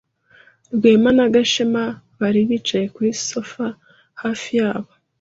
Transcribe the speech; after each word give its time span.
Rwema 0.75 1.09
na 1.17 1.25
Gashema 1.33 1.83
bari 2.19 2.41
bicaye 2.49 2.85
kuri 2.95 3.11
sofa 3.27 3.65
hafi 4.21 4.49
yabo. 4.59 4.91